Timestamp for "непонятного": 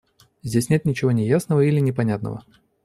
1.79-2.43